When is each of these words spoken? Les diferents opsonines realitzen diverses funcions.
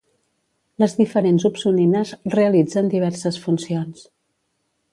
Les 0.83 0.95
diferents 1.01 1.45
opsonines 1.49 2.13
realitzen 2.37 2.89
diverses 2.95 3.39
funcions. 3.45 4.05